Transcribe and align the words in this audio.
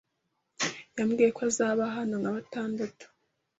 Yambwiye 0.97 1.29
ko 1.35 1.41
azaba 1.49 1.83
hano 1.95 2.13
nka 2.21 2.31
batandatu. 2.37 3.05